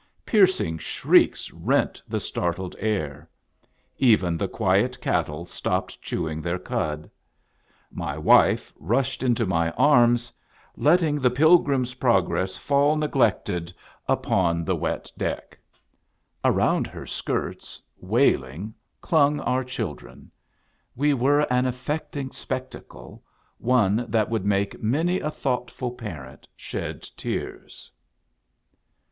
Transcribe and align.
Piercing 0.25 0.79
shrieks 0.79 1.51
rent 1.53 2.01
the 2.07 2.19
startled 2.19 2.75
air. 2.79 3.29
Even 3.99 4.35
the 4.35 4.47
quiet 4.47 4.99
cattle 4.99 5.45
stopped 5.45 6.01
chew 6.01 6.27
ing 6.27 6.41
their 6.41 6.57
cud. 6.57 7.07
My 7.91 8.17
wife 8.17 8.73
rushed 8.79 9.21
into 9.21 9.45
my 9.45 9.69
arms, 9.73 10.33
let 10.75 11.01
ting 11.01 11.19
the 11.19 11.29
Pilgrim's 11.29 11.93
Progress 11.93 12.57
fall 12.57 12.95
neglected 12.95 13.71
upon 14.09 14.65
the 14.65 14.73
THE 14.73 14.73
NEW 14.73 14.79
SWISS 14.79 15.11
FAMILY 15.19 15.33
ROBINSON. 15.35 15.35
wet 15.35 15.35
deck.* 15.51 15.59
Around 16.43 16.87
her 16.87 17.05
skirts, 17.05 17.81
wailing, 17.99 18.73
clung 19.01 19.39
our 19.41 19.63
children. 19.63 20.31
We 20.95 21.13
were 21.13 21.41
an 21.53 21.67
affecting 21.67 22.31
spectacle,— 22.31 23.21
one 23.59 24.05
that 24.09 24.31
would 24.31 24.45
make 24.45 24.81
many 24.81 25.19
a 25.19 25.29
thoughtful 25.29 25.91
parent 25.91 26.47
shed 26.55 27.03
tears. 27.15 27.91